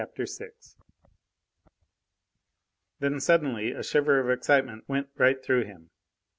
[0.17, 0.49] VI
[2.99, 5.91] Then suddenly a shiver of excitement went right through him.